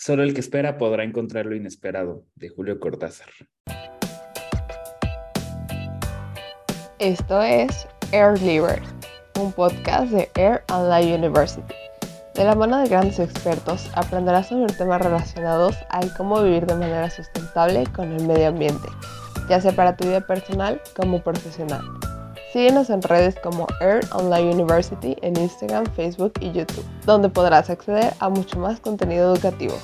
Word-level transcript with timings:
Solo 0.00 0.22
el 0.22 0.32
que 0.32 0.38
espera 0.38 0.78
podrá 0.78 1.02
encontrar 1.02 1.44
lo 1.46 1.56
inesperado, 1.56 2.22
de 2.36 2.48
Julio 2.50 2.78
Cortázar. 2.78 3.26
Esto 7.00 7.42
es 7.42 7.88
Air 8.12 8.40
Libre, 8.40 8.80
un 9.40 9.52
podcast 9.52 10.12
de 10.12 10.30
Air 10.36 10.62
Online 10.72 11.16
University. 11.16 11.74
De 12.36 12.44
la 12.44 12.54
mano 12.54 12.78
de 12.78 12.88
grandes 12.88 13.18
expertos 13.18 13.90
aprenderás 13.96 14.50
sobre 14.50 14.72
temas 14.72 15.02
relacionados 15.02 15.74
a 15.90 16.00
cómo 16.16 16.44
vivir 16.44 16.64
de 16.66 16.76
manera 16.76 17.10
sustentable 17.10 17.82
con 17.92 18.12
el 18.12 18.24
medio 18.24 18.46
ambiente, 18.46 18.88
ya 19.48 19.60
sea 19.60 19.72
para 19.72 19.96
tu 19.96 20.06
vida 20.06 20.20
personal 20.20 20.80
como 20.94 21.24
profesional. 21.24 21.82
Síguenos 22.52 22.88
en 22.88 23.02
redes 23.02 23.34
como 23.36 23.66
Air 23.82 24.00
Online 24.12 24.54
University 24.54 25.16
en 25.20 25.38
Instagram, 25.38 25.84
Facebook 25.94 26.32
y 26.40 26.50
YouTube, 26.52 26.84
donde 27.04 27.28
podrás 27.28 27.68
acceder 27.68 28.14
a 28.20 28.30
mucho 28.30 28.58
más 28.58 28.80
contenido 28.80 29.34
educativo. 29.34 29.74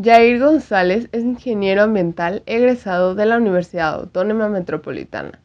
Jair 0.00 0.38
González 0.38 1.08
es 1.10 1.24
ingeniero 1.24 1.82
ambiental 1.82 2.44
egresado 2.46 3.16
de 3.16 3.26
la 3.26 3.38
Universidad 3.38 3.94
Autónoma 3.94 4.48
Metropolitana. 4.48 5.40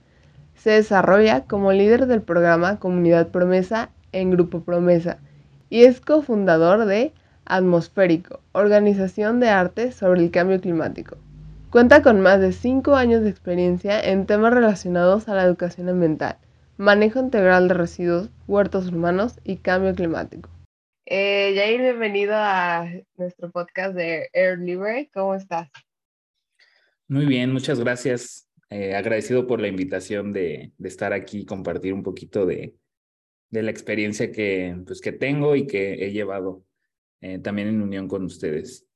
Se 0.54 0.70
desarrolla 0.70 1.46
como 1.46 1.72
líder 1.72 2.06
del 2.06 2.22
programa 2.22 2.78
Comunidad 2.78 3.30
Promesa 3.30 3.90
en 4.12 4.30
Grupo 4.30 4.62
Promesa 4.62 5.18
y 5.72 5.86
es 5.86 6.00
cofundador 6.00 6.86
de 6.86 7.12
Atmosférico, 7.46 8.40
organización 8.52 9.40
de 9.40 9.50
arte 9.50 9.92
sobre 9.92 10.22
el 10.22 10.30
cambio 10.32 10.62
climático. 10.62 11.18
Cuenta 11.70 12.02
con 12.02 12.22
más 12.22 12.40
de 12.40 12.54
5 12.54 12.96
años 12.96 13.24
de 13.24 13.30
experiencia 13.30 14.00
en 14.00 14.26
temas 14.26 14.54
relacionados 14.54 15.28
a 15.28 15.36
la 15.36 15.44
educación 15.44 15.90
ambiental, 15.90 16.38
manejo 16.78 17.20
integral 17.20 17.68
de 17.68 17.74
residuos, 17.74 18.30
huertos 18.48 18.88
urbanos 18.88 19.42
y 19.44 19.58
cambio 19.58 19.94
climático. 19.94 20.50
Eh, 21.06 21.54
Jair, 21.58 21.82
bienvenido 21.82 22.36
a 22.36 22.90
nuestro 23.18 23.52
podcast 23.52 23.96
de 23.96 24.30
Air 24.32 24.60
Libre. 24.60 25.10
¿Cómo 25.14 25.36
estás? 25.36 25.70
Muy 27.10 27.26
bien, 27.26 27.52
muchas 27.52 27.82
gracias. 27.82 28.50
Eh, 28.70 28.96
agradecido 28.96 29.46
por 29.46 29.60
la 29.60 29.68
invitación 29.68 30.32
de, 30.32 30.72
estar 30.82 31.12
aquí 31.12 31.40
y 31.40 31.46
compartir 31.46 31.94
un 31.94 32.02
poquito 32.02 32.46
de, 32.46 32.76
la 33.52 33.72
experiencia 33.72 34.32
que, 34.32 34.74
pues, 34.86 35.02
que 35.02 35.12
tengo 35.12 35.58
y 35.58 35.68
que 35.68 35.96
he 35.96 36.14
llevado 36.14 36.64
eh, 37.20 37.40
también 37.40 37.68
en 37.68 37.82
unión 37.82 38.08
con 38.08 38.24
ustedes. 38.24 38.88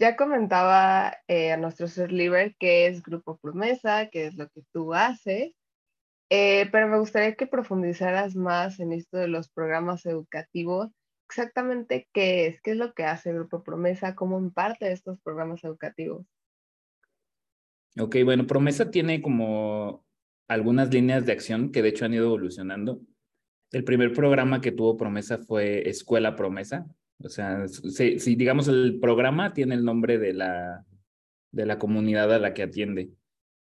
Ya 0.00 0.16
comentaba 0.16 1.14
eh, 1.28 1.52
a 1.52 1.58
nuestro 1.58 1.86
ser 1.86 2.10
libre 2.10 2.56
qué 2.58 2.86
es 2.86 3.02
Grupo 3.02 3.36
Promesa, 3.36 4.08
qué 4.08 4.28
es 4.28 4.34
lo 4.34 4.48
que 4.48 4.62
tú 4.72 4.94
haces, 4.94 5.52
eh, 6.30 6.70
pero 6.72 6.88
me 6.88 6.98
gustaría 6.98 7.34
que 7.34 7.46
profundizaras 7.46 8.34
más 8.34 8.80
en 8.80 8.94
esto 8.94 9.18
de 9.18 9.28
los 9.28 9.50
programas 9.50 10.06
educativos. 10.06 10.88
Exactamente 11.28 12.08
qué 12.14 12.46
es, 12.46 12.62
qué 12.62 12.70
es 12.70 12.76
lo 12.78 12.94
que 12.94 13.04
hace 13.04 13.34
Grupo 13.34 13.62
Promesa, 13.62 14.14
cómo 14.14 14.38
imparte 14.38 14.90
estos 14.90 15.20
programas 15.20 15.62
educativos. 15.64 16.24
Ok, 17.98 18.16
bueno, 18.24 18.46
Promesa 18.46 18.90
tiene 18.90 19.20
como 19.20 20.06
algunas 20.48 20.90
líneas 20.90 21.26
de 21.26 21.32
acción 21.32 21.72
que 21.72 21.82
de 21.82 21.90
hecho 21.90 22.06
han 22.06 22.14
ido 22.14 22.24
evolucionando. 22.24 23.02
El 23.70 23.84
primer 23.84 24.14
programa 24.14 24.62
que 24.62 24.72
tuvo 24.72 24.96
Promesa 24.96 25.36
fue 25.36 25.86
Escuela 25.90 26.36
Promesa, 26.36 26.86
o 27.22 27.28
sea, 27.28 27.66
si, 27.68 28.34
digamos 28.34 28.68
el 28.68 28.98
programa 29.00 29.52
tiene 29.52 29.74
el 29.74 29.84
nombre 29.84 30.18
de 30.18 30.32
la, 30.32 30.84
de 31.52 31.66
la 31.66 31.78
comunidad 31.78 32.32
a 32.32 32.38
la 32.38 32.54
que 32.54 32.62
atiende. 32.62 33.10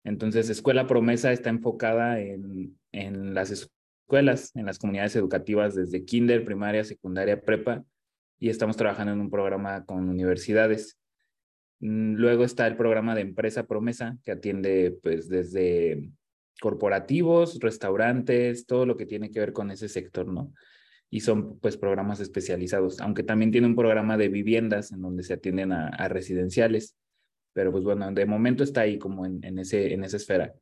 Entonces, 0.04 0.50
Escuela 0.50 0.88
Promesa 0.88 1.32
está 1.32 1.50
enfocada 1.50 2.20
en, 2.20 2.78
en 2.92 3.34
las 3.34 3.52
escuelas, 3.52 4.56
en 4.56 4.66
las 4.66 4.80
comunidades 4.80 5.16
educativas 5.16 5.76
desde 5.76 6.06
kinder, 6.06 6.44
primaria, 6.44 6.84
secundaria, 6.84 7.42
prepa, 7.42 7.84
y 8.40 8.50
estamos 8.50 8.78
trabajando 8.78 9.14
en 9.14 9.22
un 9.22 9.30
programa 9.30 9.86
con 9.86 10.10
universidades. 10.10 10.98
Mm, 11.80 12.16
luego 12.16 12.44
está 12.44 12.68
el 12.68 12.78
programa 12.78 13.16
de 13.16 13.22
Empresa 13.22 13.68
Promesa, 13.68 14.18
que 14.24 14.32
atiende 14.32 14.98
pues 15.04 15.30
desde 15.30 16.12
corporativos, 16.60 17.60
restaurantes, 17.60 18.66
todo 18.66 18.86
lo 18.86 18.96
que 18.96 19.06
tiene 19.06 19.30
que 19.30 19.40
ver 19.40 19.54
con 19.54 19.72
ese 19.72 19.90
sector, 19.90 20.28
¿no? 20.28 20.54
Y 21.14 21.20
son 21.20 21.60
pues 21.60 21.76
programas 21.76 22.22
especializados, 22.22 23.02
aunque 23.02 23.22
también 23.22 23.52
tiene 23.52 23.68
un 23.68 23.76
programa 23.76 24.18
de 24.18 24.30
viviendas 24.30 24.94
en 24.94 25.02
donde 25.02 25.24
se 25.24 25.34
atienden 25.34 25.74
a, 25.74 26.08
residenciales, 26.08 26.96
pero 27.54 27.72
pues 27.72 27.84
bueno, 27.84 28.10
de 28.14 28.26
momento 28.26 28.64
está 28.64 28.82
ahí 28.82 28.98
como 28.98 29.26
en, 29.26 29.44
en, 29.44 29.60
ese, 29.60 29.94
en 29.94 30.06
esa 30.06 30.16
esfera. 30.16 30.54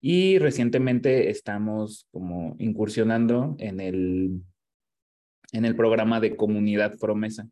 Y 0.00 0.38
recientemente 0.38 1.30
estamos 1.30 2.08
como 2.10 2.56
incursionando 2.58 3.54
en 3.60 3.80
el, 3.80 4.42
en 5.52 5.64
el 5.64 5.76
programa 5.76 6.20
de 6.20 6.34
Comunidad 6.34 6.98
Promesa. 6.98 7.48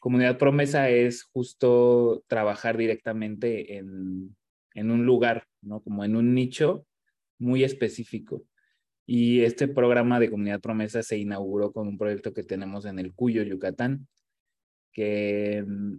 Comunidad 0.00 0.38
Promesa 0.38 0.88
es 0.88 1.22
justo 1.22 2.24
trabajar 2.28 2.78
directamente 2.78 3.76
en, 3.76 4.34
en 4.72 4.90
un 4.90 5.04
lugar, 5.04 5.44
¿no? 5.60 5.82
Como 5.82 6.02
en 6.02 6.16
un 6.16 6.34
nicho 6.34 6.86
muy 7.38 7.62
específico. 7.62 8.42
Y 9.10 9.40
este 9.42 9.68
programa 9.68 10.20
de 10.20 10.28
Comunidad 10.28 10.60
Promesa 10.60 11.02
se 11.02 11.16
inauguró 11.16 11.72
con 11.72 11.88
un 11.88 11.96
proyecto 11.96 12.34
que 12.34 12.42
tenemos 12.42 12.84
en 12.84 12.98
el 12.98 13.14
Cuyo, 13.14 13.42
Yucatán, 13.42 14.06
que 14.92 15.64
mm, 15.66 15.94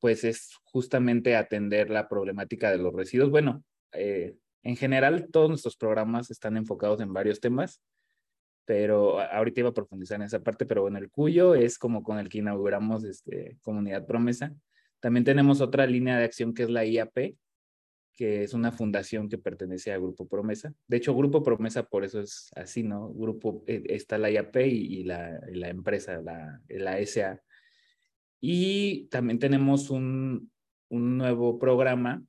pues 0.00 0.24
es 0.24 0.50
justamente 0.64 1.36
atender 1.36 1.90
la 1.90 2.08
problemática 2.08 2.72
de 2.72 2.78
los 2.78 2.92
residuos. 2.92 3.30
Bueno, 3.30 3.62
eh, 3.92 4.34
en 4.64 4.74
general 4.74 5.28
todos 5.30 5.48
nuestros 5.48 5.76
programas 5.76 6.32
están 6.32 6.56
enfocados 6.56 7.00
en 7.00 7.12
varios 7.12 7.38
temas, 7.38 7.80
pero 8.64 9.20
ahorita 9.20 9.60
iba 9.60 9.68
a 9.68 9.74
profundizar 9.74 10.16
en 10.16 10.26
esa 10.26 10.42
parte, 10.42 10.66
pero 10.66 10.82
bueno, 10.82 10.98
el 10.98 11.08
Cuyo 11.08 11.54
es 11.54 11.78
como 11.78 12.02
con 12.02 12.18
el 12.18 12.28
que 12.28 12.38
inauguramos 12.38 13.04
este, 13.04 13.58
Comunidad 13.62 14.06
Promesa. 14.06 14.52
También 14.98 15.22
tenemos 15.22 15.60
otra 15.60 15.86
línea 15.86 16.18
de 16.18 16.24
acción 16.24 16.52
que 16.52 16.64
es 16.64 16.70
la 16.70 16.84
IAP, 16.84 17.36
que 18.14 18.42
es 18.42 18.54
una 18.54 18.72
fundación 18.72 19.28
que 19.28 19.38
pertenece 19.38 19.92
a 19.92 19.98
Grupo 19.98 20.28
Promesa. 20.28 20.74
De 20.86 20.98
hecho, 20.98 21.14
Grupo 21.14 21.42
Promesa 21.42 21.84
por 21.84 22.04
eso 22.04 22.20
es 22.20 22.50
así, 22.54 22.82
¿no? 22.82 23.12
Grupo, 23.12 23.64
eh, 23.66 23.82
está 23.86 24.18
la 24.18 24.30
IAP 24.30 24.56
y, 24.56 25.04
la, 25.04 25.40
la, 25.52 25.68
empresa, 25.68 26.20
la, 26.20 26.60
la 26.68 26.98
SA. 27.06 27.40
Y 28.40 29.06
también 29.08 29.38
tenemos 29.38 29.90
un, 29.90 30.50
un 30.88 31.18
nuevo 31.18 31.58
programa 31.58 32.22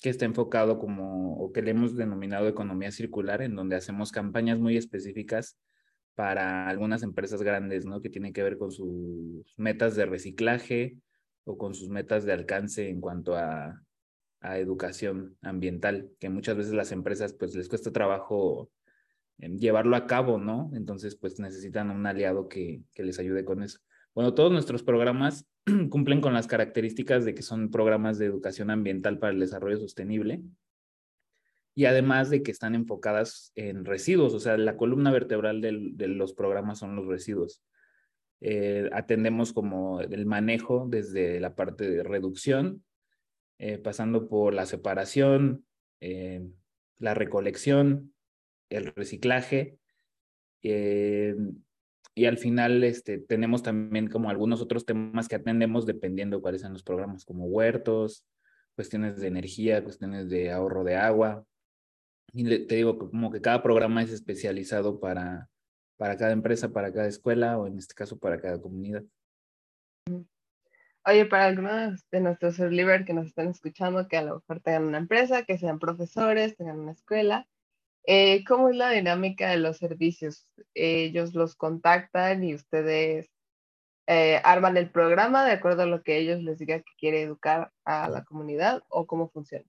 que 0.00 0.10
está 0.10 0.24
enfocado 0.24 0.78
como, 0.78 1.36
o 1.38 1.52
que 1.52 1.62
le 1.62 1.70
hemos 1.70 1.96
denominado 1.96 2.48
economía 2.48 2.90
circular, 2.90 3.42
en 3.42 3.54
donde 3.54 3.76
hacemos 3.76 4.12
campañas 4.12 4.58
muy 4.58 4.76
específicas 4.76 5.58
para 6.14 6.68
algunas 6.68 7.02
empresas 7.02 7.42
grandes, 7.42 7.84
¿no? 7.84 8.00
Que 8.00 8.10
tienen 8.10 8.32
que 8.32 8.42
ver 8.42 8.58
con 8.58 8.72
sus 8.72 9.54
metas 9.56 9.96
de 9.96 10.06
reciclaje 10.06 10.96
o 11.44 11.58
con 11.58 11.74
sus 11.74 11.88
metas 11.88 12.24
de 12.24 12.32
alcance 12.32 12.88
en 12.88 13.00
cuanto 13.00 13.36
a 13.36 13.82
a 14.40 14.58
educación 14.58 15.36
ambiental, 15.42 16.10
que 16.18 16.28
muchas 16.28 16.56
veces 16.56 16.72
las 16.72 16.92
empresas 16.92 17.32
pues 17.32 17.54
les 17.54 17.68
cuesta 17.68 17.92
trabajo 17.92 18.70
em, 19.38 19.58
llevarlo 19.58 19.96
a 19.96 20.06
cabo, 20.06 20.38
¿no? 20.38 20.70
Entonces 20.74 21.16
pues 21.16 21.38
necesitan 21.38 21.90
un 21.90 22.06
aliado 22.06 22.48
que, 22.48 22.82
que 22.92 23.02
les 23.02 23.18
ayude 23.18 23.44
con 23.44 23.62
eso. 23.62 23.80
Bueno, 24.14 24.34
todos 24.34 24.52
nuestros 24.52 24.82
programas 24.82 25.46
cumplen 25.90 26.20
con 26.20 26.34
las 26.34 26.46
características 26.46 27.24
de 27.24 27.34
que 27.34 27.42
son 27.42 27.70
programas 27.70 28.18
de 28.18 28.26
educación 28.26 28.70
ambiental 28.70 29.18
para 29.18 29.32
el 29.32 29.40
desarrollo 29.40 29.78
sostenible 29.78 30.42
y 31.76 31.84
además 31.84 32.30
de 32.30 32.42
que 32.42 32.50
están 32.50 32.74
enfocadas 32.74 33.52
en 33.54 33.84
residuos, 33.84 34.32
o 34.32 34.40
sea, 34.40 34.56
la 34.56 34.78
columna 34.78 35.12
vertebral 35.12 35.60
de 35.60 36.08
los 36.08 36.32
programas 36.32 36.78
son 36.78 36.96
los 36.96 37.06
residuos. 37.06 37.62
Eh, 38.40 38.88
atendemos 38.92 39.52
como 39.52 40.00
el 40.00 40.24
manejo 40.24 40.86
desde 40.88 41.38
la 41.38 41.54
parte 41.54 41.90
de 41.90 42.02
reducción, 42.02 42.82
eh, 43.58 43.78
pasando 43.78 44.28
por 44.28 44.52
la 44.54 44.66
separación, 44.66 45.64
eh, 46.00 46.46
la 46.98 47.14
recolección, 47.14 48.14
el 48.70 48.86
reciclaje. 48.94 49.78
Eh, 50.62 51.34
y 52.14 52.24
al 52.26 52.38
final 52.38 52.82
este, 52.84 53.18
tenemos 53.18 53.62
también 53.62 54.08
como 54.08 54.30
algunos 54.30 54.60
otros 54.60 54.86
temas 54.86 55.28
que 55.28 55.36
atendemos 55.36 55.86
dependiendo 55.86 56.40
cuáles 56.40 56.62
son 56.62 56.72
los 56.72 56.82
programas, 56.82 57.24
como 57.24 57.46
huertos, 57.46 58.26
cuestiones 58.74 59.20
de 59.20 59.28
energía, 59.28 59.84
cuestiones 59.84 60.28
de 60.28 60.50
ahorro 60.50 60.84
de 60.84 60.96
agua. 60.96 61.44
Y 62.32 62.66
te 62.66 62.76
digo 62.76 62.98
como 62.98 63.30
que 63.30 63.40
cada 63.40 63.62
programa 63.62 64.02
es 64.02 64.12
especializado 64.12 65.00
para, 65.00 65.48
para 65.96 66.16
cada 66.16 66.32
empresa, 66.32 66.70
para 66.72 66.92
cada 66.92 67.08
escuela 67.08 67.58
o 67.58 67.66
en 67.66 67.78
este 67.78 67.94
caso 67.94 68.18
para 68.18 68.40
cada 68.40 68.60
comunidad. 68.60 69.04
Oye, 71.08 71.24
para 71.24 71.46
algunos 71.46 72.04
de 72.10 72.20
nuestros 72.20 72.58
liber 72.58 73.04
que 73.04 73.12
nos 73.12 73.26
están 73.28 73.48
escuchando, 73.48 74.08
que 74.08 74.16
a 74.16 74.22
lo 74.22 74.36
mejor 74.36 74.60
tengan 74.60 74.86
una 74.86 74.98
empresa, 74.98 75.44
que 75.44 75.56
sean 75.56 75.78
profesores, 75.78 76.56
tengan 76.56 76.80
una 76.80 76.92
escuela, 76.92 77.46
eh, 78.08 78.44
¿cómo 78.44 78.70
es 78.70 78.76
la 78.76 78.90
dinámica 78.90 79.50
de 79.50 79.58
los 79.58 79.76
servicios? 79.76 80.52
¿Ellos 80.74 81.32
los 81.34 81.54
contactan 81.54 82.42
y 82.42 82.56
ustedes 82.56 83.30
eh, 84.08 84.40
arman 84.42 84.76
el 84.76 84.90
programa 84.90 85.44
de 85.44 85.52
acuerdo 85.52 85.82
a 85.82 85.86
lo 85.86 86.02
que 86.02 86.18
ellos 86.18 86.42
les 86.42 86.58
digan 86.58 86.80
que 86.80 86.92
quiere 86.98 87.22
educar 87.22 87.72
a 87.84 88.08
la 88.08 88.24
comunidad 88.24 88.82
o 88.88 89.06
cómo 89.06 89.28
funciona? 89.30 89.64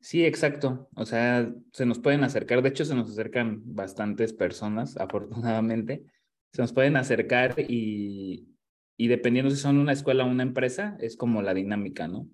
Sí, 0.00 0.24
exacto. 0.24 0.88
O 0.96 1.06
sea, 1.06 1.48
se 1.72 1.86
nos 1.86 2.00
pueden 2.00 2.24
acercar, 2.24 2.60
de 2.60 2.70
hecho 2.70 2.84
se 2.84 2.96
nos 2.96 3.08
acercan 3.08 3.62
bastantes 3.64 4.32
personas, 4.32 4.96
afortunadamente 5.00 6.04
se 6.52 6.60
nos 6.60 6.72
pueden 6.72 6.96
acercar 6.96 7.54
y, 7.58 8.51
y 8.96 9.08
dependiendo 9.08 9.50
si 9.50 9.56
son 9.56 9.78
una 9.78 9.92
escuela 9.92 10.24
o 10.24 10.30
una 10.30 10.42
empresa, 10.42 10.96
es 11.00 11.16
como 11.16 11.42
la 11.42 11.54
dinámica, 11.54 12.08
¿no? 12.08 12.28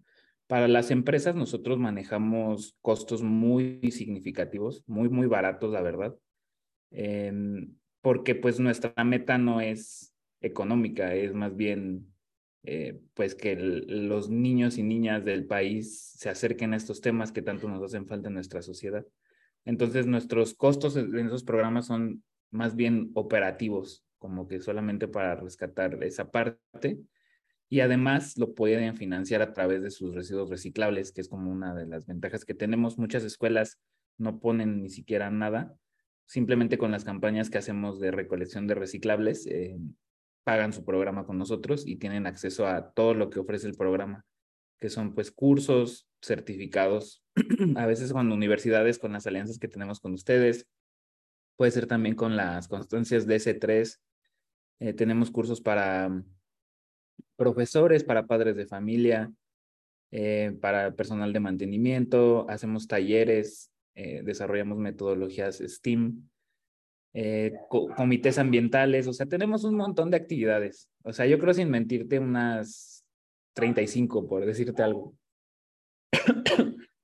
Para 0.46 0.66
las 0.66 0.90
empresas 0.90 1.34
nosotros 1.34 1.78
manejamos 1.78 2.76
costos 2.80 3.22
muy 3.22 3.80
significativos, 3.90 4.82
muy, 4.86 5.08
muy 5.08 5.26
baratos, 5.26 5.72
la 5.72 5.82
verdad, 5.82 6.16
porque 8.00 8.34
pues 8.34 8.58
nuestra 8.58 9.04
meta 9.04 9.36
no 9.36 9.60
es 9.60 10.14
económica, 10.40 11.14
es 11.14 11.34
más 11.34 11.54
bien 11.54 12.06
eh, 12.64 13.00
pues 13.14 13.34
que 13.34 13.56
los 13.56 14.30
niños 14.30 14.78
y 14.78 14.82
niñas 14.82 15.24
del 15.24 15.46
país 15.46 16.12
se 16.16 16.28
acerquen 16.28 16.72
a 16.72 16.76
estos 16.76 17.00
temas 17.00 17.32
que 17.32 17.42
tanto 17.42 17.68
nos 17.68 17.82
hacen 17.82 18.06
falta 18.06 18.28
en 18.28 18.34
nuestra 18.34 18.62
sociedad. 18.62 19.06
Entonces 19.64 20.06
nuestros 20.06 20.54
costos 20.54 20.96
en 20.96 21.26
esos 21.26 21.44
programas 21.44 21.86
son 21.86 22.22
más 22.50 22.74
bien 22.74 23.10
operativos, 23.14 24.04
como 24.18 24.48
que 24.48 24.60
solamente 24.60 25.08
para 25.08 25.36
rescatar 25.36 26.02
esa 26.04 26.30
parte 26.30 26.98
y 27.70 27.80
además 27.80 28.36
lo 28.38 28.54
pueden 28.54 28.96
financiar 28.96 29.42
a 29.42 29.52
través 29.52 29.82
de 29.82 29.90
sus 29.90 30.14
residuos 30.14 30.48
reciclables, 30.48 31.12
que 31.12 31.20
es 31.20 31.28
como 31.28 31.50
una 31.50 31.74
de 31.74 31.86
las 31.86 32.06
ventajas 32.06 32.44
que 32.44 32.54
tenemos. 32.54 32.98
Muchas 32.98 33.24
escuelas 33.24 33.78
no 34.16 34.40
ponen 34.40 34.82
ni 34.82 34.88
siquiera 34.88 35.30
nada, 35.30 35.76
simplemente 36.26 36.78
con 36.78 36.90
las 36.90 37.04
campañas 37.04 37.50
que 37.50 37.58
hacemos 37.58 38.00
de 38.00 38.10
recolección 38.10 38.66
de 38.66 38.74
reciclables, 38.74 39.46
eh, 39.46 39.78
pagan 40.44 40.72
su 40.72 40.84
programa 40.84 41.26
con 41.26 41.36
nosotros 41.36 41.86
y 41.86 41.96
tienen 41.96 42.26
acceso 42.26 42.66
a 42.66 42.92
todo 42.92 43.12
lo 43.12 43.28
que 43.28 43.38
ofrece 43.38 43.66
el 43.66 43.74
programa, 43.74 44.24
que 44.78 44.88
son 44.88 45.14
pues 45.14 45.30
cursos, 45.30 46.08
certificados, 46.22 47.22
a 47.76 47.86
veces 47.86 48.12
con 48.12 48.32
universidades, 48.32 48.98
con 48.98 49.12
las 49.12 49.26
alianzas 49.26 49.58
que 49.58 49.68
tenemos 49.68 50.00
con 50.00 50.14
ustedes, 50.14 50.66
puede 51.56 51.70
ser 51.70 51.86
también 51.86 52.14
con 52.14 52.36
las 52.36 52.66
constancias 52.66 53.26
de 53.26 53.36
S3, 53.36 53.98
eh, 54.80 54.92
tenemos 54.92 55.30
cursos 55.30 55.60
para 55.60 56.22
profesores, 57.36 58.04
para 58.04 58.26
padres 58.26 58.56
de 58.56 58.66
familia, 58.66 59.32
eh, 60.10 60.56
para 60.60 60.94
personal 60.94 61.32
de 61.32 61.40
mantenimiento, 61.40 62.48
hacemos 62.48 62.86
talleres, 62.86 63.70
eh, 63.94 64.22
desarrollamos 64.24 64.78
metodologías 64.78 65.58
STEAM, 65.58 66.28
comités 67.96 68.38
ambientales, 68.38 69.08
o 69.08 69.12
sea, 69.12 69.26
tenemos 69.26 69.64
un 69.64 69.74
montón 69.74 70.10
de 70.10 70.16
actividades. 70.16 70.88
O 71.02 71.12
sea, 71.12 71.26
yo 71.26 71.38
creo 71.40 71.52
sin 71.52 71.68
mentirte 71.68 72.20
unas 72.20 73.04
35, 73.54 74.28
por 74.28 74.46
decirte 74.46 74.82
algo. 74.82 75.16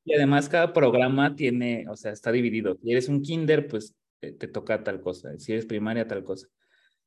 y 0.04 0.14
además 0.14 0.48
cada 0.48 0.72
programa 0.72 1.34
tiene, 1.34 1.86
o 1.88 1.96
sea, 1.96 2.12
está 2.12 2.30
dividido. 2.30 2.76
Si 2.76 2.92
eres 2.92 3.08
un 3.08 3.22
kinder, 3.22 3.66
pues 3.66 3.96
te 4.20 4.46
toca 4.46 4.84
tal 4.84 5.00
cosa. 5.00 5.36
Si 5.38 5.52
eres 5.52 5.66
primaria, 5.66 6.06
tal 6.06 6.22
cosa 6.22 6.48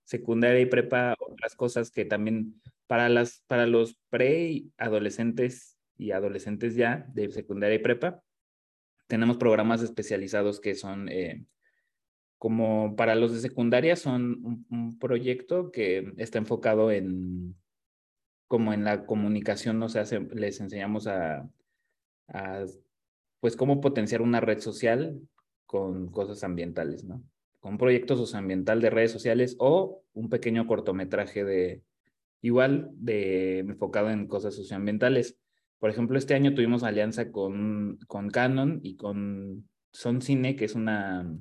secundaria 0.07 0.61
y 0.61 0.65
prepa, 0.67 1.15
otras 1.19 1.53
cosas 1.55 1.91
que 1.91 2.05
también 2.05 2.61
para, 2.87 3.09
las, 3.09 3.43
para 3.45 3.67
los 3.67 3.99
pre-adolescentes 4.09 5.77
y 5.97 6.11
adolescentes 6.11 6.75
ya 6.75 7.05
de 7.13 7.29
secundaria 7.29 7.75
y 7.75 7.79
prepa, 7.79 8.23
tenemos 9.07 9.35
programas 9.35 9.81
especializados 9.81 10.61
que 10.61 10.75
son 10.75 11.09
eh, 11.09 11.45
como 12.37 12.95
para 12.95 13.15
los 13.15 13.33
de 13.33 13.41
secundaria, 13.41 13.97
son 13.97 14.65
un, 14.69 14.97
proyecto 14.97 15.71
que 15.71 16.13
está 16.17 16.37
enfocado 16.37 16.89
en 16.89 17.55
como 18.47 18.71
en 18.71 18.85
la 18.85 19.05
comunicación, 19.05 19.83
o 19.83 19.89
sea, 19.89 20.05
les 20.33 20.61
enseñamos 20.61 21.07
a, 21.07 21.49
a 22.29 22.65
pues 23.41 23.57
cómo 23.57 23.81
potenciar 23.81 24.21
una 24.21 24.39
red 24.39 24.59
social 24.59 25.19
con 25.65 26.09
cosas 26.11 26.45
ambientales, 26.45 27.03
¿no? 27.03 27.21
Un 27.61 27.77
proyecto 27.77 28.15
socioambiental 28.15 28.81
de 28.81 28.89
redes 28.89 29.11
sociales 29.11 29.55
o 29.59 30.03
un 30.13 30.29
pequeño 30.29 30.67
cortometraje 30.67 31.43
de 31.43 31.83
igual 32.41 32.89
de 32.93 33.59
enfocado 33.59 34.09
en 34.09 34.27
cosas 34.27 34.55
socioambientales. 34.55 35.37
Por 35.79 35.89
ejemplo, 35.89 36.17
este 36.17 36.33
año 36.33 36.53
tuvimos 36.53 36.83
alianza 36.83 37.31
con, 37.31 37.99
con 38.07 38.29
Canon 38.29 38.79
y 38.83 38.95
con 38.95 39.67
Son 39.91 40.21
Cine, 40.21 40.55
que 40.55 40.65
es 40.65 40.75
una, 40.75 41.31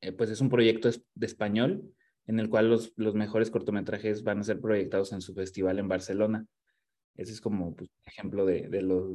eh, 0.00 0.12
pues 0.12 0.30
es 0.30 0.40
un 0.40 0.50
proyecto 0.50 0.90
de 1.14 1.26
español 1.26 1.90
en 2.26 2.38
el 2.38 2.48
cual 2.48 2.68
los, 2.70 2.92
los 2.96 3.14
mejores 3.14 3.50
cortometrajes 3.50 4.22
van 4.22 4.40
a 4.40 4.44
ser 4.44 4.60
proyectados 4.60 5.12
en 5.12 5.20
su 5.20 5.34
festival 5.34 5.78
en 5.78 5.88
Barcelona. 5.88 6.46
Ese 7.16 7.32
es 7.32 7.40
como 7.40 7.74
pues, 7.74 7.90
ejemplo 8.06 8.44
de, 8.44 8.68
de 8.68 8.82
lo 8.82 9.08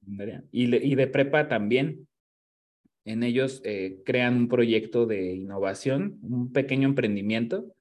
de 0.00 0.42
Y, 0.50 0.74
y 0.74 0.94
de 0.94 1.06
prepa 1.06 1.48
también. 1.48 2.08
En 3.04 3.22
ellos 3.22 3.60
eh, 3.64 4.02
crean 4.04 4.36
un 4.36 4.48
proyecto 4.48 5.06
de 5.06 5.34
innovación, 5.34 6.18
un 6.22 6.52
pequeño 6.52 6.88
emprendimiento, 6.88 7.74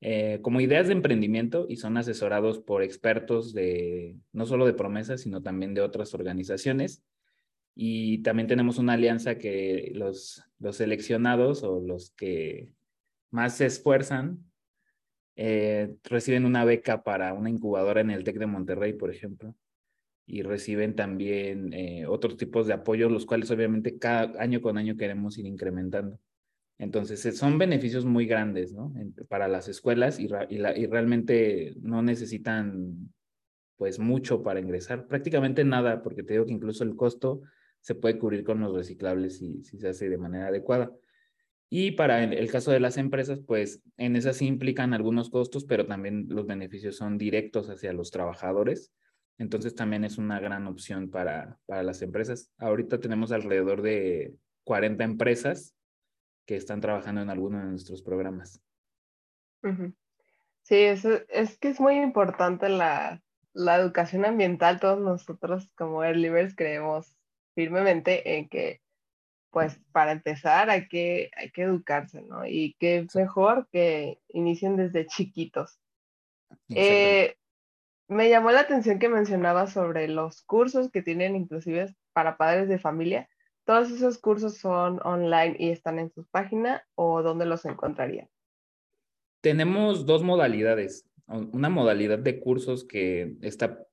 eh, 0.00 0.40
como 0.42 0.60
ideas 0.60 0.86
de 0.86 0.92
emprendimiento 0.92 1.66
y 1.68 1.76
son 1.76 1.96
asesorados 1.96 2.58
por 2.58 2.82
expertos 2.82 3.54
de 3.54 4.16
no 4.32 4.46
solo 4.46 4.66
de 4.66 4.74
promesas, 4.74 5.22
sino 5.22 5.42
también 5.42 5.74
de 5.74 5.80
otras 5.80 6.14
organizaciones. 6.14 7.02
Y 7.74 8.18
también 8.22 8.46
tenemos 8.46 8.78
una 8.78 8.92
alianza 8.92 9.38
que 9.38 9.90
los, 9.94 10.44
los 10.58 10.76
seleccionados 10.76 11.64
o 11.64 11.80
los 11.80 12.10
que 12.10 12.70
más 13.30 13.56
se 13.56 13.66
esfuerzan 13.66 14.44
eh, 15.36 15.96
reciben 16.04 16.44
una 16.44 16.64
beca 16.64 17.02
para 17.02 17.34
una 17.34 17.50
incubadora 17.50 18.00
en 18.00 18.10
el 18.10 18.22
TEC 18.22 18.38
de 18.38 18.46
Monterrey, 18.46 18.92
por 18.92 19.10
ejemplo 19.10 19.56
y 20.26 20.42
reciben 20.42 20.94
también 20.94 21.72
eh, 21.72 22.06
otros 22.06 22.36
tipos 22.36 22.66
de 22.66 22.74
apoyos, 22.74 23.12
los 23.12 23.26
cuales 23.26 23.50
obviamente 23.50 23.98
cada 23.98 24.40
año 24.40 24.60
con 24.62 24.78
año 24.78 24.96
queremos 24.96 25.36
ir 25.38 25.46
incrementando. 25.46 26.18
Entonces, 26.78 27.24
eh, 27.26 27.32
son 27.32 27.58
beneficios 27.58 28.04
muy 28.04 28.26
grandes, 28.26 28.72
¿no? 28.72 28.92
para 29.28 29.48
las 29.48 29.68
escuelas 29.68 30.18
y, 30.18 30.28
y, 30.48 30.86
realmente 30.86 31.74
no 31.80 32.02
necesitan, 32.02 33.12
pues, 33.76 33.98
mucho 33.98 34.42
para 34.42 34.60
ingresar, 34.60 35.06
prácticamente 35.06 35.64
nada, 35.64 36.02
porque 36.02 36.22
te 36.22 36.34
digo 36.34 36.46
que 36.46 36.52
incluso 36.52 36.84
el 36.84 36.96
costo 36.96 37.42
se 37.80 37.94
puede 37.94 38.18
cubrir 38.18 38.44
con 38.44 38.60
los 38.60 38.74
reciclables 38.74 39.38
si, 39.38 39.62
si 39.62 39.78
se 39.78 39.88
hace 39.88 40.08
de 40.08 40.18
manera 40.18 40.48
adecuada. 40.48 40.90
Y 41.70 41.92
para 41.92 42.22
el 42.22 42.50
caso 42.50 42.70
de 42.70 42.80
las 42.80 42.96
empresas, 42.96 43.40
pues 43.40 43.82
en 43.96 44.16
esas 44.16 44.36
sí 44.36 44.46
implican 44.46 44.94
algunos 44.94 45.28
costos, 45.28 45.64
pero 45.64 45.86
también 45.86 46.26
los 46.28 46.46
beneficios 46.46 46.96
son 46.96 47.18
directos 47.18 47.68
hacia 47.68 47.92
los 47.92 48.10
trabajadores 48.10 48.92
entonces 49.38 49.74
también 49.74 50.04
es 50.04 50.18
una 50.18 50.38
gran 50.40 50.66
opción 50.66 51.10
para, 51.10 51.58
para 51.66 51.82
las 51.82 52.02
empresas. 52.02 52.52
Ahorita 52.58 53.00
tenemos 53.00 53.32
alrededor 53.32 53.82
de 53.82 54.34
40 54.64 55.02
empresas 55.04 55.74
que 56.46 56.56
están 56.56 56.80
trabajando 56.80 57.22
en 57.22 57.30
alguno 57.30 57.58
de 57.58 57.66
nuestros 57.66 58.02
programas. 58.02 58.60
Sí, 60.62 60.76
es, 60.76 61.04
es 61.04 61.58
que 61.58 61.68
es 61.68 61.80
muy 61.80 61.96
importante 61.96 62.68
la, 62.68 63.22
la 63.54 63.76
educación 63.76 64.24
ambiental. 64.24 64.78
Todos 64.80 65.00
nosotros 65.00 65.70
como 65.74 66.04
Earlybirds 66.04 66.54
creemos 66.54 67.16
firmemente 67.54 68.36
en 68.36 68.48
que, 68.48 68.82
pues, 69.50 69.80
para 69.92 70.12
empezar 70.12 70.68
hay 70.68 70.88
que, 70.88 71.30
hay 71.36 71.50
que 71.50 71.62
educarse, 71.62 72.22
¿no? 72.22 72.46
Y 72.46 72.74
que 72.78 73.06
mejor 73.14 73.68
que 73.70 74.20
inicien 74.28 74.76
desde 74.76 75.06
chiquitos. 75.06 75.80
Eh, 76.68 77.36
me 78.08 78.28
llamó 78.28 78.50
la 78.50 78.60
atención 78.60 78.98
que 78.98 79.08
mencionaba 79.08 79.66
sobre 79.66 80.08
los 80.08 80.42
cursos 80.42 80.90
que 80.90 81.02
tienen 81.02 81.36
inclusive 81.36 81.94
para 82.12 82.36
padres 82.36 82.68
de 82.68 82.78
familia. 82.78 83.28
¿Todos 83.64 83.90
esos 83.90 84.18
cursos 84.18 84.58
son 84.58 85.00
online 85.04 85.56
y 85.58 85.70
están 85.70 85.98
en 85.98 86.10
su 86.10 86.26
página 86.26 86.84
o 86.94 87.22
dónde 87.22 87.46
los 87.46 87.64
encontraría? 87.64 88.28
Tenemos 89.40 90.06
dos 90.06 90.22
modalidades. 90.22 91.08
Una 91.26 91.70
modalidad 91.70 92.18
de 92.18 92.40
cursos 92.40 92.84
que 92.84 93.36
está 93.40 93.86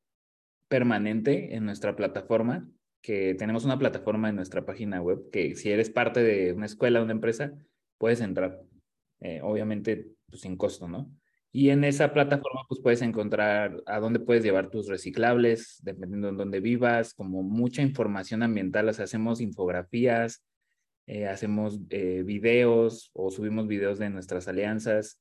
permanente 0.67 1.55
en 1.55 1.65
nuestra 1.65 1.95
plataforma, 1.95 2.69
que 3.01 3.35
tenemos 3.35 3.63
una 3.63 3.79
plataforma 3.79 4.29
en 4.29 4.35
nuestra 4.35 4.65
página 4.65 5.01
web, 5.01 5.29
que 5.31 5.55
si 5.55 5.71
eres 5.71 5.89
parte 5.89 6.21
de 6.21 6.53
una 6.53 6.65
escuela 6.65 7.01
una 7.01 7.13
empresa, 7.13 7.53
puedes 7.97 8.21
entrar. 8.21 8.61
Eh, 9.21 9.39
obviamente, 9.43 10.07
pues, 10.29 10.41
sin 10.41 10.57
costo, 10.57 10.87
¿no? 10.87 11.09
Y 11.53 11.69
en 11.69 11.83
esa 11.83 12.13
plataforma 12.13 12.61
pues 12.69 12.79
puedes 12.81 13.01
encontrar 13.01 13.83
a 13.85 13.99
dónde 13.99 14.19
puedes 14.19 14.43
llevar 14.43 14.69
tus 14.69 14.87
reciclables, 14.87 15.79
dependiendo 15.83 16.31
de 16.31 16.37
dónde 16.37 16.61
vivas, 16.61 17.13
como 17.13 17.43
mucha 17.43 17.81
información 17.81 18.41
ambiental, 18.41 18.87
o 18.87 18.91
hacemos 18.91 19.41
infografías, 19.41 20.45
eh, 21.07 21.27
hacemos 21.27 21.79
eh, 21.89 22.23
videos 22.25 23.11
o 23.13 23.31
subimos 23.31 23.67
videos 23.67 23.99
de 23.99 24.09
nuestras 24.09 24.47
alianzas. 24.47 25.19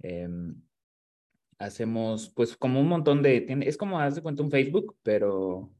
Em, 0.00 0.54
hacemos 1.58 2.30
pues 2.34 2.56
como 2.56 2.80
un 2.80 2.88
montón 2.88 3.22
de, 3.22 3.46
es 3.62 3.76
como, 3.76 3.98
haz 3.98 4.14
de 4.14 4.22
cuenta 4.22 4.44
un 4.44 4.50
Facebook, 4.52 4.96
pero 5.02 5.72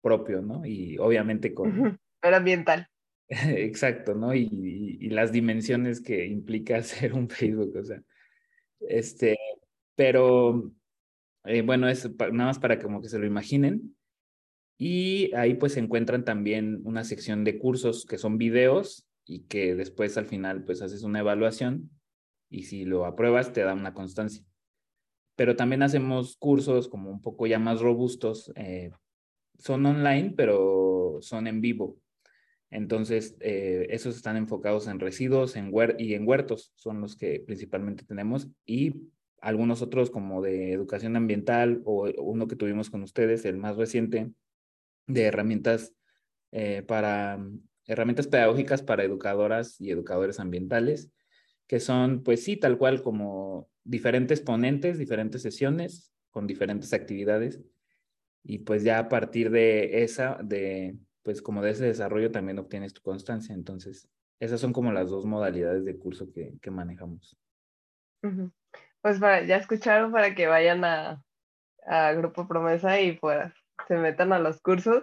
propio, 0.00 0.42
¿no? 0.42 0.66
Y 0.66 0.98
obviamente 0.98 1.54
con... 1.54 2.00
Pero 2.20 2.36
ambiental. 2.36 2.88
Exacto, 3.28 4.14
¿no? 4.14 4.34
Y, 4.34 4.48
y, 4.50 5.06
y, 5.06 5.10
las 5.10 5.30
dimensiones 5.30 6.00
que 6.00 6.26
implica 6.26 6.76
hacer 6.78 7.12
un 7.12 7.28
Facebook, 7.28 7.76
o 7.76 7.84
sea, 7.84 8.02
este, 8.80 9.38
pero 9.94 10.72
eh, 11.44 11.62
bueno, 11.62 11.88
es 11.88 12.08
nada 12.18 12.46
más 12.46 12.58
para 12.58 12.78
como 12.78 13.00
que 13.00 13.08
se 13.08 13.18
lo 13.18 13.26
imaginen. 13.26 13.96
Y 14.78 15.34
ahí 15.34 15.54
pues 15.54 15.72
se 15.72 15.80
encuentran 15.80 16.24
también 16.24 16.82
una 16.84 17.04
sección 17.04 17.44
de 17.44 17.58
cursos 17.58 18.04
que 18.04 18.18
son 18.18 18.36
videos 18.36 19.06
y 19.24 19.44
que 19.44 19.74
después 19.74 20.18
al 20.18 20.26
final 20.26 20.64
pues 20.64 20.82
haces 20.82 21.02
una 21.02 21.20
evaluación 21.20 21.90
y 22.50 22.64
si 22.64 22.84
lo 22.84 23.06
apruebas 23.06 23.52
te 23.52 23.62
da 23.62 23.72
una 23.72 23.94
constancia. 23.94 24.44
Pero 25.34 25.56
también 25.56 25.82
hacemos 25.82 26.36
cursos 26.36 26.88
como 26.88 27.10
un 27.10 27.20
poco 27.20 27.46
ya 27.46 27.58
más 27.58 27.80
robustos. 27.80 28.52
Eh, 28.56 28.90
son 29.58 29.84
online, 29.86 30.34
pero 30.36 31.18
son 31.20 31.46
en 31.46 31.60
vivo. 31.60 31.98
Entonces, 32.70 33.36
eh, 33.40 33.86
esos 33.90 34.16
están 34.16 34.36
enfocados 34.36 34.88
en 34.88 34.98
residuos 35.00 35.56
en 35.56 35.70
y 35.98 36.14
en 36.14 36.26
huertos, 36.26 36.72
son 36.76 37.00
los 37.00 37.16
que 37.16 37.40
principalmente 37.40 38.04
tenemos. 38.04 38.48
Y 38.64 39.10
algunos 39.40 39.82
otros 39.82 40.10
como 40.10 40.42
de 40.42 40.72
educación 40.72 41.16
ambiental 41.16 41.82
o 41.84 42.10
uno 42.18 42.48
que 42.48 42.56
tuvimos 42.56 42.90
con 42.90 43.02
ustedes, 43.02 43.44
el 43.44 43.56
más 43.56 43.76
reciente, 43.76 44.32
de 45.06 45.22
herramientas 45.22 45.94
eh, 46.52 46.82
para 46.82 47.38
herramientas 47.86 48.26
pedagógicas 48.26 48.82
para 48.82 49.04
educadoras 49.04 49.80
y 49.80 49.90
educadores 49.90 50.40
ambientales, 50.40 51.12
que 51.66 51.80
son, 51.80 52.22
pues 52.22 52.42
sí, 52.44 52.56
tal 52.56 52.78
cual 52.78 53.02
como 53.02 53.68
diferentes 53.84 54.40
ponentes, 54.40 54.98
diferentes 54.98 55.42
sesiones 55.42 56.12
con 56.30 56.46
diferentes 56.46 56.92
actividades. 56.92 57.60
Y 58.42 58.58
pues 58.58 58.82
ya 58.84 58.98
a 58.98 59.08
partir 59.08 59.50
de 59.50 60.02
esa, 60.02 60.38
de, 60.42 60.96
pues 61.26 61.42
como 61.42 61.60
de 61.60 61.70
ese 61.72 61.84
desarrollo 61.86 62.30
también 62.30 62.60
obtienes 62.60 62.94
tu 62.94 63.02
constancia. 63.02 63.52
Entonces, 63.52 64.08
esas 64.38 64.60
son 64.60 64.72
como 64.72 64.92
las 64.92 65.10
dos 65.10 65.26
modalidades 65.26 65.84
de 65.84 65.98
curso 65.98 66.30
que, 66.32 66.56
que 66.62 66.70
manejamos. 66.70 67.36
Pues 69.02 69.18
para, 69.18 69.42
ya 69.44 69.56
escucharon 69.56 70.12
para 70.12 70.36
que 70.36 70.46
vayan 70.46 70.84
a, 70.84 71.24
a 71.84 72.12
Grupo 72.12 72.46
Promesa 72.46 73.00
y 73.00 73.18
pues 73.18 73.52
se 73.88 73.96
metan 73.96 74.32
a 74.32 74.38
los 74.38 74.60
cursos 74.60 75.02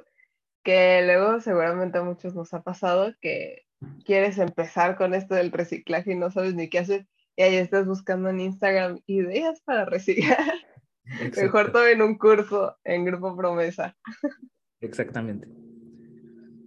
que 0.64 1.02
luego 1.06 1.42
seguramente 1.42 1.98
a 1.98 2.04
muchos 2.04 2.34
nos 2.36 2.54
ha 2.54 2.64
pasado 2.64 3.14
que 3.20 3.66
quieres 4.06 4.38
empezar 4.38 4.96
con 4.96 5.14
esto 5.14 5.36
del 5.36 5.52
reciclaje 5.52 6.14
y 6.14 6.16
no 6.16 6.32
sabes 6.32 6.56
ni 6.56 6.70
qué 6.70 6.80
hacer 6.80 7.06
y 7.36 7.42
ahí 7.42 7.56
estás 7.56 7.86
buscando 7.86 8.30
en 8.30 8.40
Instagram 8.40 9.02
ideas 9.08 9.60
para 9.66 9.84
reciclar. 9.84 10.54
Mejor 11.36 11.74
tomen 11.74 12.02
un 12.02 12.18
curso 12.18 12.78
en 12.86 13.04
Grupo 13.04 13.36
Promesa. 13.36 13.98
Exactamente. 14.80 15.63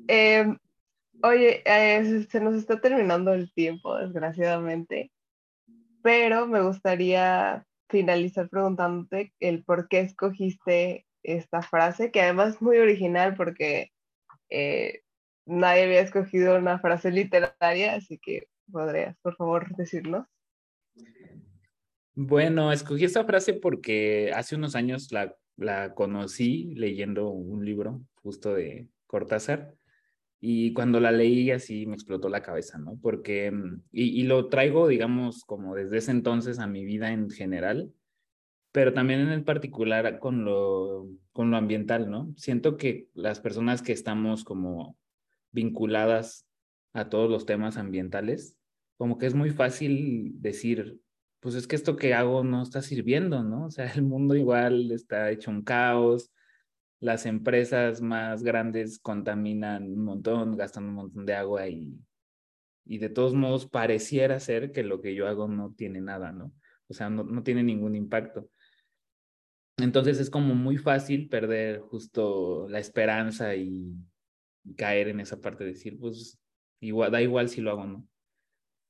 Em, 0.09 0.59
oye, 1.23 1.63
eh, 1.65 2.27
se 2.29 2.41
nos 2.41 2.55
está 2.55 2.81
terminando 2.81 3.33
el 3.33 3.53
tiempo, 3.53 3.97
desgraciadamente, 3.97 5.11
pero 6.03 6.47
me 6.47 6.63
gustaría 6.63 7.67
finalizar 7.89 8.49
preguntándote 8.49 9.33
el 9.41 9.65
por 9.65 9.89
qué 9.89 10.01
escogiste 10.01 11.07
esta 11.23 11.63
frase, 11.63 12.11
que 12.11 12.21
además 12.21 12.55
es 12.55 12.63
muy 12.63 12.79
original 12.79 13.35
porque 13.37 13.93
eh, 14.49 15.03
nadie 15.45 15.85
había 15.85 16.01
escogido 16.01 16.57
una 16.57 16.79
frase 16.79 17.11
literaria, 17.11 17.95
así 17.95 18.19
que 18.19 18.49
podrías, 18.71 19.17
por 19.23 19.37
favor, 19.37 19.75
decirnos. 19.77 20.27
Bueno, 22.15 22.73
escogí 22.73 23.05
esta 23.05 23.25
frase 23.25 23.55
porque 23.55 24.33
hace 24.35 24.57
unos 24.57 24.75
años 24.75 25.13
la, 25.13 25.37
la 25.57 25.95
conocí 25.95 26.75
leyendo 26.75 27.29
un 27.29 27.65
libro 27.65 28.01
justo 28.23 28.55
de 28.55 28.89
Cortázar 29.07 29.75
y 30.41 30.73
cuando 30.73 31.01
la 31.01 31.13
leí 31.13 31.51
así 31.51 31.87
me 31.87 31.95
explotó 31.95 32.29
la 32.29 32.43
cabeza, 32.43 32.79
¿no? 32.79 32.99
Porque, 33.01 33.53
y, 33.93 34.21
y 34.21 34.25
lo 34.25 34.49
traigo, 34.49 34.89
digamos, 34.89 35.45
como 35.45 35.75
desde 35.75 35.99
ese 35.99 36.11
entonces 36.11 36.59
a 36.59 36.67
mi 36.67 36.85
vida 36.85 37.13
en 37.13 37.31
general, 37.31 37.93
pero 38.77 38.93
también 38.93 39.21
en 39.21 39.31
el 39.31 39.43
particular 39.43 40.19
con 40.19 40.45
lo, 40.45 41.09
con 41.33 41.51
lo 41.51 41.57
ambiental, 41.57 42.11
¿no? 42.11 42.35
Siento 42.37 42.77
que 42.77 43.09
las 43.15 43.41
personas 43.41 43.81
que 43.81 43.93
estamos 43.93 44.45
como 44.45 44.99
vinculadas 45.51 46.47
a 46.93 47.09
todos 47.09 47.31
los 47.31 47.47
temas 47.47 47.79
ambientales, 47.79 48.57
como 48.99 49.17
que 49.17 49.27
es 49.27 49.35
muy 49.35 49.51
fácil 49.51 50.33
decir, 50.43 51.01
pues 51.41 51.55
es 51.55 51.67
que 51.67 51.77
esto 51.77 51.97
que 51.97 52.13
hago 52.13 52.45
no 52.45 52.63
está 52.63 52.83
sirviendo, 52.83 53.43
¿no? 53.43 53.65
O 53.67 53.71
sea, 53.71 53.87
el 53.95 54.03
mundo 54.03 54.35
igual 54.35 54.91
está 54.93 55.31
hecho 55.31 55.51
un 55.51 55.63
caos, 55.63 56.31
las 57.01 57.27
empresas 57.27 58.01
más 58.01 58.43
grandes 58.43 58.99
contaminan 58.99 59.85
un 59.85 60.05
montón, 60.05 60.57
gastan 60.57 60.85
un 60.85 60.95
montón 60.95 61.27
de 61.27 61.35
agua 61.35 61.69
y, 61.69 61.99
y 62.85 62.99
de 62.99 63.09
todos 63.09 63.35
modos 63.35 63.67
pareciera 63.67 64.41
ser 64.41 64.73
que 64.73 64.83
lo 64.83 65.01
que 65.01 65.15
yo 65.15 65.29
hago 65.29 65.49
no 65.49 65.75
tiene 65.77 66.01
nada, 66.01 66.33
¿no? 66.33 66.53
O 66.89 66.95
sea, 66.95 67.11
no, 67.11 67.25
no 67.25 67.43
tiene 67.43 67.63
ningún 67.63 67.95
impacto. 67.95 68.49
Entonces 69.79 70.21
es 70.21 70.31
como 70.31 70.55
muy 70.55 70.79
fácil 70.79 71.29
perder 71.29 71.81
justo 71.81 72.67
la 72.69 72.79
esperanza 72.79 73.55
y, 73.55 73.95
caer 74.77 75.09
en 75.09 75.21
esa 75.21 75.41
parte 75.41 75.65
de 75.65 75.71
decir, 75.71 75.99
pues 75.99 76.39
igual, 76.81 77.13
da 77.13 77.23
igual 77.23 77.49
si 77.49 77.61
lo 77.61 77.71
hago 77.71 77.83
o 77.83 77.87
no. 77.87 78.09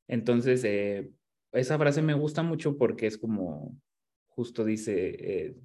Entonces, 0.09 0.65
eh, 0.65 1.11
esa 1.53 1.79
frase 1.79 2.03
me 2.03 2.15
gusta 2.15 2.43
mucho 2.43 2.79
porque 2.79 3.07
es 3.07 3.19
como, 3.19 3.77
justo 4.29 4.65
dice, 4.65 5.17
eh, 5.19 5.57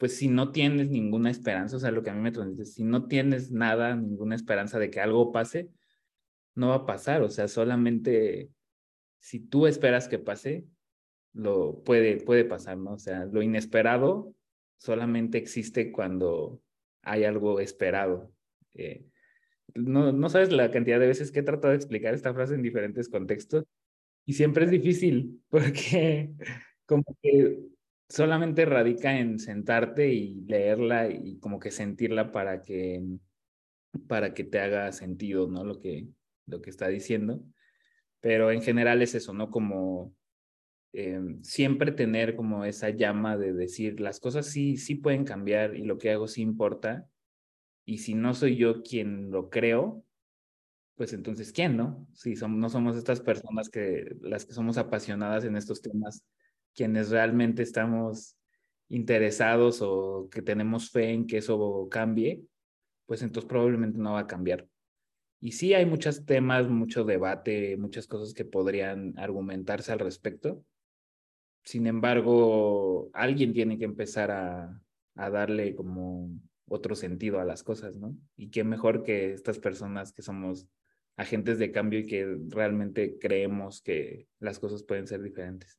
pues 0.00 0.16
si 0.16 0.28
no 0.28 0.50
tienes 0.50 0.88
ninguna 0.88 1.30
esperanza, 1.30 1.76
o 1.76 1.78
sea, 1.78 1.90
lo 1.90 2.02
que 2.02 2.08
a 2.08 2.14
mí 2.14 2.22
me 2.22 2.32
transmite, 2.32 2.64
si 2.64 2.84
no 2.84 3.06
tienes 3.06 3.50
nada, 3.52 3.94
ninguna 3.94 4.34
esperanza 4.34 4.78
de 4.78 4.90
que 4.90 4.98
algo 4.98 5.30
pase, 5.30 5.68
no 6.54 6.70
va 6.70 6.76
a 6.76 6.86
pasar, 6.86 7.20
o 7.20 7.28
sea, 7.28 7.48
solamente 7.48 8.50
si 9.18 9.40
tú 9.40 9.66
esperas 9.66 10.08
que 10.08 10.18
pase, 10.18 10.64
lo 11.34 11.84
puede, 11.84 12.16
puede 12.16 12.46
pasar, 12.46 12.78
¿no? 12.78 12.92
O 12.94 12.98
sea, 12.98 13.26
lo 13.26 13.42
inesperado 13.42 14.34
solamente 14.78 15.36
existe 15.36 15.92
cuando 15.92 16.62
hay 17.02 17.24
algo 17.24 17.60
esperado. 17.60 18.32
Eh, 18.72 19.04
no, 19.74 20.12
no 20.12 20.28
sabes 20.30 20.50
la 20.50 20.70
cantidad 20.70 20.98
de 20.98 21.08
veces 21.08 21.30
que 21.30 21.40
he 21.40 21.42
tratado 21.42 21.72
de 21.72 21.76
explicar 21.76 22.14
esta 22.14 22.32
frase 22.32 22.54
en 22.54 22.62
diferentes 22.62 23.10
contextos 23.10 23.66
y 24.24 24.32
siempre 24.32 24.64
es 24.64 24.70
difícil 24.70 25.42
porque 25.50 26.30
como 26.86 27.04
que 27.20 27.69
solamente 28.10 28.66
radica 28.66 29.18
en 29.18 29.38
sentarte 29.38 30.12
y 30.12 30.42
leerla 30.42 31.08
y 31.08 31.38
como 31.38 31.58
que 31.58 31.70
sentirla 31.70 32.32
para 32.32 32.60
que 32.60 33.02
para 34.06 34.34
que 34.34 34.44
te 34.44 34.60
haga 34.60 34.92
sentido, 34.92 35.48
¿no? 35.48 35.64
Lo 35.64 35.80
que 35.80 36.06
lo 36.46 36.60
que 36.60 36.70
está 36.70 36.88
diciendo. 36.88 37.42
Pero 38.20 38.50
en 38.50 38.62
general 38.62 39.00
es 39.00 39.14
eso, 39.14 39.32
¿no? 39.32 39.50
Como 39.50 40.14
Em, 40.92 41.40
siempre 41.44 41.92
tener 41.92 42.34
como 42.34 42.64
esa 42.64 42.90
llama 42.90 43.36
de 43.36 43.52
decir 43.52 44.00
las 44.00 44.18
cosas 44.18 44.46
sí, 44.46 44.76
sí 44.76 44.96
pueden 44.96 45.24
cambiar 45.24 45.76
y 45.76 45.84
lo 45.84 45.98
que 45.98 46.10
hago 46.10 46.26
sí 46.26 46.42
importa. 46.42 47.08
Y 47.84 47.98
si 47.98 48.14
no 48.14 48.34
soy 48.34 48.56
yo 48.56 48.82
quien 48.82 49.30
lo 49.30 49.50
creo, 49.50 50.04
pues 50.96 51.12
entonces 51.12 51.52
¿quién, 51.52 51.76
no? 51.76 52.06
Si 52.12 52.36
somos, 52.36 52.58
no 52.58 52.68
somos 52.68 52.96
estas 52.96 53.20
personas 53.20 53.68
que 53.70 54.16
las 54.20 54.46
que 54.46 54.52
somos 54.52 54.78
apasionadas 54.78 55.44
en 55.44 55.56
estos 55.56 55.80
temas, 55.80 56.24
quienes 56.74 57.10
realmente 57.10 57.62
estamos 57.62 58.36
interesados 58.88 59.80
o 59.82 60.28
que 60.30 60.42
tenemos 60.42 60.90
fe 60.90 61.10
en 61.10 61.26
que 61.26 61.38
eso 61.38 61.88
cambie, 61.90 62.42
pues 63.06 63.22
entonces 63.22 63.48
probablemente 63.48 63.98
no 63.98 64.14
va 64.14 64.20
a 64.20 64.26
cambiar. 64.26 64.66
Y 65.40 65.52
sí 65.52 65.74
hay 65.74 65.86
muchos 65.86 66.26
temas, 66.26 66.68
mucho 66.68 67.04
debate, 67.04 67.76
muchas 67.76 68.06
cosas 68.06 68.34
que 68.34 68.44
podrían 68.44 69.18
argumentarse 69.18 69.92
al 69.92 69.98
respecto, 69.98 70.64
sin 71.64 71.86
embargo, 71.86 73.10
alguien 73.12 73.52
tiene 73.52 73.78
que 73.78 73.84
empezar 73.84 74.30
a, 74.30 74.82
a 75.14 75.30
darle 75.30 75.74
como 75.74 76.30
otro 76.68 76.94
sentido 76.94 77.40
a 77.40 77.44
las 77.44 77.62
cosas, 77.62 77.96
¿no? 77.96 78.16
Y 78.36 78.50
qué 78.50 78.64
mejor 78.64 79.02
que 79.02 79.32
estas 79.32 79.58
personas 79.58 80.12
que 80.12 80.22
somos 80.22 80.66
agentes 81.16 81.58
de 81.58 81.70
cambio 81.70 82.00
y 82.00 82.06
que 82.06 82.38
realmente 82.48 83.18
creemos 83.18 83.82
que 83.82 84.26
las 84.38 84.58
cosas 84.58 84.82
pueden 84.82 85.06
ser 85.06 85.22
diferentes. 85.22 85.78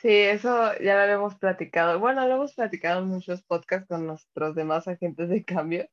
Sí, 0.00 0.08
eso 0.08 0.72
ya 0.80 1.06
lo 1.06 1.12
hemos 1.12 1.34
platicado. 1.36 1.98
Bueno, 1.98 2.26
lo 2.26 2.34
hemos 2.34 2.54
platicado 2.54 3.02
en 3.02 3.08
muchos 3.08 3.42
podcasts 3.42 3.88
con 3.88 4.06
nuestros 4.06 4.54
demás 4.54 4.88
agentes 4.88 5.28
de 5.28 5.44
cambio, 5.44 5.88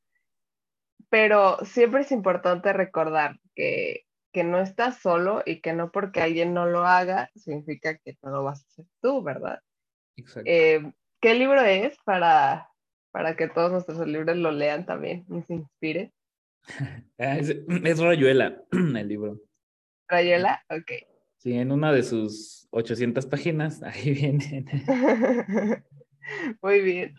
pero 1.10 1.58
siempre 1.66 2.02
es 2.02 2.12
importante 2.12 2.72
recordar 2.74 3.38
que 3.56 4.08
que 4.38 4.44
no 4.44 4.60
estás 4.60 5.00
solo 5.00 5.42
y 5.48 5.62
que 5.62 5.74
no 5.74 5.92
porque 5.92 6.22
alguien 6.22 6.54
no 6.54 6.68
lo 6.68 6.86
haga 6.86 7.32
significa 7.36 7.98
que 7.98 8.16
no 8.22 8.30
lo 8.30 8.44
vas 8.44 8.62
a 8.62 8.68
hacer 8.68 8.86
tú, 9.02 9.24
¿verdad? 9.24 9.62
Exacto. 10.16 10.44
Eh, 10.46 10.94
¿Qué 11.20 11.34
libro 11.34 11.60
es 11.62 11.98
para, 12.06 12.70
para 13.12 13.36
que 13.36 13.48
todos 13.48 13.72
nuestros 13.72 14.06
libros 14.08 14.38
lo 14.38 14.52
lean 14.52 14.86
también 14.86 15.26
y 15.30 15.42
se 15.42 15.56
inspire? 15.56 16.14
Ah, 17.20 17.36
es, 17.40 17.50
es, 17.50 18.00
Rayuela 18.00 18.62
el 18.72 19.08
libro. 19.08 19.42
¿Rayuela? 20.08 20.64
Ok. 20.70 20.92
Sí, 21.48 21.54
en 21.54 21.72
una 21.72 21.94
de 21.94 22.04
sus 22.04 22.68
800 22.72 23.26
páginas, 23.26 23.82
ahí 23.84 24.12
viene. 24.12 24.66
Muy 26.62 26.82
bien. 26.82 27.16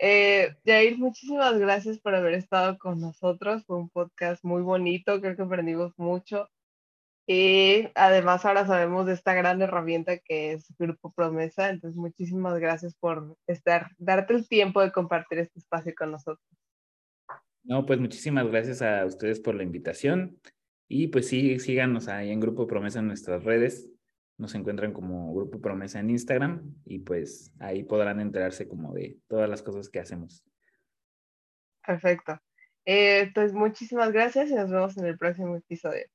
Eh, 0.00 0.52
Jair, 0.66 0.98
muchísimas 0.98 1.56
gracias 1.60 2.00
por 2.00 2.16
haber 2.16 2.34
estado 2.34 2.76
con 2.76 3.00
nosotros. 3.00 3.64
Fue 3.66 3.76
un 3.76 3.88
podcast 3.88 4.42
muy 4.42 4.62
bonito, 4.62 5.20
creo 5.20 5.36
que 5.36 5.42
aprendimos 5.42 5.92
mucho. 5.96 6.48
Y 7.24 7.86
además 7.94 8.44
ahora 8.44 8.66
sabemos 8.66 9.06
de 9.06 9.12
esta 9.12 9.32
gran 9.34 9.62
herramienta 9.62 10.18
que 10.18 10.54
es 10.54 10.66
Grupo 10.76 11.12
Promesa. 11.12 11.68
Entonces, 11.68 11.96
muchísimas 11.96 12.58
gracias 12.58 12.96
por 12.96 13.36
estar, 13.46 13.92
darte 13.96 14.34
el 14.34 14.48
tiempo 14.48 14.80
de 14.80 14.90
compartir 14.90 15.38
este 15.38 15.60
espacio 15.60 15.94
con 15.96 16.10
nosotros. 16.10 16.44
No, 17.62 17.86
pues 17.86 18.00
muchísimas 18.00 18.48
gracias 18.48 18.82
a 18.82 19.06
ustedes 19.06 19.38
por 19.38 19.54
la 19.54 19.62
invitación. 19.62 20.36
Y 20.88 21.08
pues 21.08 21.28
sí, 21.28 21.58
síganos 21.58 22.08
ahí 22.08 22.30
en 22.30 22.40
Grupo 22.40 22.66
Promesa 22.66 23.00
en 23.00 23.08
nuestras 23.08 23.44
redes. 23.44 23.90
Nos 24.38 24.54
encuentran 24.54 24.92
como 24.92 25.34
Grupo 25.34 25.60
Promesa 25.60 26.00
en 26.00 26.10
Instagram 26.10 26.62
y 26.86 27.00
pues 27.00 27.52
ahí 27.58 27.84
podrán 27.84 28.20
enterarse 28.20 28.66
como 28.66 28.94
de 28.94 29.18
todas 29.28 29.50
las 29.50 29.62
cosas 29.62 29.90
que 29.90 30.00
hacemos. 30.00 30.44
Perfecto. 31.86 32.40
Eh, 32.86 33.30
pues 33.34 33.52
muchísimas 33.52 34.12
gracias 34.12 34.50
y 34.50 34.54
nos 34.54 34.70
vemos 34.70 34.96
en 34.96 35.06
el 35.06 35.18
próximo 35.18 35.56
episodio. 35.56 36.06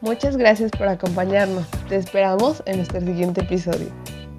Muchas 0.00 0.36
gracias 0.36 0.70
por 0.70 0.86
acompañarnos. 0.86 1.68
Te 1.88 1.96
esperamos 1.96 2.62
en 2.66 2.76
nuestro 2.76 3.00
siguiente 3.00 3.40
episodio. 3.40 3.88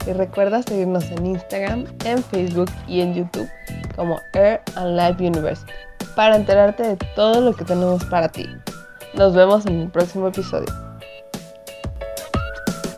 Y 0.08 0.14
recuerda 0.14 0.64
seguirnos 0.64 1.12
en 1.12 1.26
Instagram, 1.26 1.86
en 2.06 2.24
Facebook 2.24 2.70
y 2.88 3.02
en 3.02 3.16
YouTube 3.16 3.50
como 3.98 4.18
Air 4.34 4.62
and 4.78 4.96
Life 4.96 5.22
University 5.22 5.89
para 6.16 6.36
enterarte 6.36 6.84
de 6.84 6.98
todo 7.16 7.42
lo 7.42 7.56
que 7.56 7.66
tenemos 7.66 8.04
para 8.06 8.30
ti. 8.30 8.46
Nos 9.14 9.34
vemos 9.34 9.66
en 9.66 9.82
el 9.82 9.90
próximo 9.90 10.28
episodio. 10.28 10.68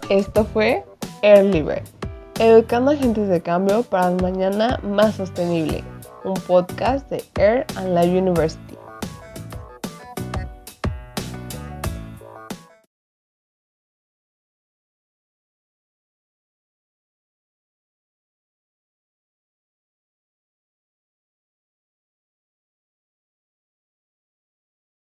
Esto 0.09 0.45
fue 0.45 0.83
Air 1.21 1.45
Libre, 1.45 1.83
educando 2.39 2.91
agentes 2.91 3.29
de 3.29 3.41
cambio 3.41 3.83
para 3.83 4.09
un 4.09 4.17
mañana 4.17 4.79
más 4.83 5.15
sostenible, 5.15 5.83
un 6.23 6.33
podcast 6.33 7.09
de 7.09 7.23
Air 7.37 7.65
and 7.77 7.97
Life 7.97 8.17
University. 8.17 8.70